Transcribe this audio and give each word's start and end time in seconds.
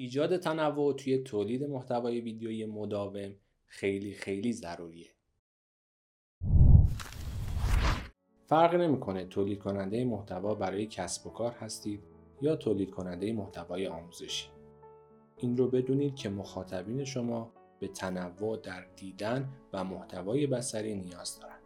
ایجاد 0.00 0.36
تنوع 0.36 0.94
توی 0.94 1.18
تولید 1.18 1.64
محتوای 1.64 2.20
ویدیویی 2.20 2.66
مداوم 2.66 3.34
خیلی 3.66 4.12
خیلی 4.12 4.52
ضروریه. 4.52 5.10
فرق 8.46 8.74
نمی‌کنه 8.74 9.24
تولید 9.24 9.58
کننده 9.58 10.04
محتوا 10.04 10.54
برای 10.54 10.86
کسب 10.86 11.26
و 11.26 11.30
کار 11.30 11.52
هستید 11.52 12.02
یا 12.42 12.56
تولید 12.56 12.90
کننده 12.90 13.32
محتوای 13.32 13.86
آموزشی. 13.86 14.48
این 15.36 15.56
رو 15.56 15.68
بدونید 15.68 16.14
که 16.14 16.28
مخاطبین 16.28 17.04
شما 17.04 17.52
به 17.80 17.88
تنوع 17.88 18.56
در 18.56 18.86
دیدن 18.96 19.48
و 19.72 19.84
محتوای 19.84 20.46
بصری 20.46 20.94
نیاز 20.94 21.40
دارند. 21.40 21.62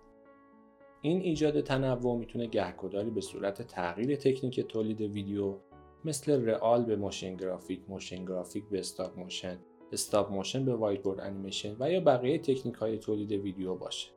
این 1.01 1.21
ایجاد 1.21 1.61
تنوع 1.61 2.19
می‌تونه 2.19 2.47
گهگداری 2.47 3.11
به 3.11 3.21
صورت 3.21 3.63
تغییر 3.63 4.17
تکنیک 4.17 4.61
تولید 4.61 5.01
ویدیو 5.01 5.59
مثل 6.05 6.45
real 6.45 6.85
به 6.85 6.97
motion 6.97 7.37
graphic، 7.37 7.81
motion 7.89 8.25
graphic 8.25 8.65
به 8.71 8.79
stop 8.79 9.19
motion، 9.19 9.59
stop 9.93 10.33
motion 10.33 10.65
به 10.65 10.75
whiteboard 10.75 11.21
animation 11.21 11.77
و 11.81 11.91
یا 11.91 12.01
بقیه 12.01 12.39
تکنیک 12.39 12.75
های 12.75 12.99
تولید 12.99 13.33
ویدیو 13.33 13.75
باشه. 13.75 14.11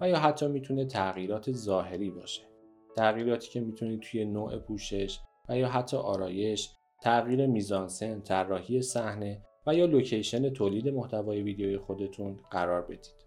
و 0.00 0.08
یا 0.08 0.18
حتی 0.18 0.48
می‌تونه 0.48 0.84
تغییرات 0.84 1.52
ظاهری 1.52 2.10
باشه. 2.10 2.42
تغییراتی 2.96 3.50
که 3.50 3.60
می‌تونید 3.60 4.00
توی 4.00 4.24
نوع 4.24 4.58
پوشش 4.58 5.18
و 5.48 5.58
یا 5.58 5.68
حتی 5.68 5.96
آرایش، 5.96 6.70
تغییر 7.02 7.46
میزانسن، 7.46 8.20
طراحی 8.20 8.82
صحنه 8.82 9.42
و 9.66 9.74
یا 9.74 9.86
لوکیشن 9.86 10.50
تولید 10.50 10.88
محتوای 10.88 11.42
ویدیوی 11.42 11.78
خودتون 11.78 12.40
قرار 12.50 12.82
بدید. 12.82 13.26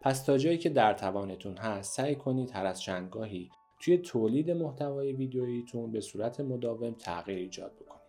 پس 0.00 0.24
تا 0.24 0.38
جایی 0.38 0.58
که 0.58 0.68
در 0.68 0.94
توانتون 0.94 1.56
هست 1.56 1.96
سعی 1.96 2.14
کنید 2.14 2.50
هر 2.50 2.66
از 2.66 2.80
چندگاهی 2.80 3.50
توی 3.80 3.98
تولید 3.98 4.50
محتوای 4.50 5.12
ویدیوییتون 5.12 5.92
به 5.92 6.00
صورت 6.00 6.40
مداوم 6.40 6.90
تغییر 6.90 7.38
ایجاد 7.38 7.72
بکنید. 7.74 8.00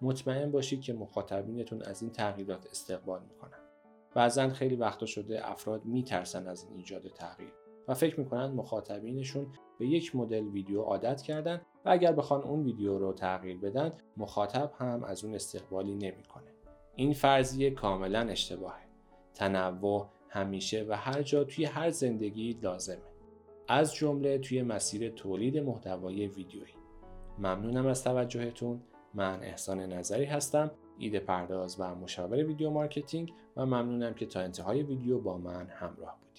مطمئن 0.00 0.50
باشید 0.50 0.80
که 0.80 0.92
مخاطبینتون 0.92 1.82
از 1.82 2.02
این 2.02 2.10
تغییرات 2.10 2.66
استقبال 2.66 3.22
می‌کنن. 3.22 3.58
بعضا 4.14 4.48
خیلی 4.48 4.76
وقتا 4.76 5.06
شده 5.06 5.50
افراد 5.50 5.84
میترسن 5.84 6.46
از 6.46 6.64
این 6.64 6.76
ایجاد 6.76 7.08
تغییر 7.08 7.52
و 7.88 7.94
فکر 7.94 8.20
می‌کنن 8.20 8.46
مخاطبینشون 8.46 9.46
به 9.78 9.86
یک 9.86 10.16
مدل 10.16 10.44
ویدیو 10.44 10.82
عادت 10.82 11.22
کردن 11.22 11.60
و 11.84 11.90
اگر 11.90 12.12
بخوان 12.12 12.42
اون 12.42 12.64
ویدیو 12.64 12.98
رو 12.98 13.12
تغییر 13.12 13.58
بدن 13.58 13.92
مخاطب 14.16 14.72
هم 14.78 15.04
از 15.04 15.24
اون 15.24 15.34
استقبالی 15.34 15.94
نمی‌کنه. 15.94 16.50
این 16.96 17.12
فرضیه 17.12 17.70
کاملا 17.70 18.20
اشتباهه. 18.20 18.84
تنوع 19.34 20.08
همیشه 20.28 20.86
و 20.88 20.96
هر 20.96 21.22
جا 21.22 21.44
توی 21.44 21.64
هر 21.64 21.90
زندگی 21.90 22.58
لازمه. 22.62 23.13
از 23.68 23.94
جمله 23.94 24.38
توی 24.38 24.62
مسیر 24.62 25.10
تولید 25.10 25.58
محتوای 25.58 26.26
ویدیویی. 26.26 26.74
ممنونم 27.38 27.86
از 27.86 28.04
توجهتون. 28.04 28.80
من 29.14 29.42
احسان 29.42 29.80
نظری 29.80 30.24
هستم 30.24 30.70
ایده 30.98 31.20
پرداز 31.20 31.80
و 31.80 31.94
مشاور 31.94 32.44
video 32.44 32.70
marketing 32.70 33.32
و 33.56 33.66
ممنونم 33.66 34.14
که 34.14 34.26
تا 34.26 34.40
انتهای 34.40 34.82
ویدیو 34.82 35.18
با 35.18 35.38
من 35.38 35.66
همراه 35.68 36.18
بودید. 36.20 36.33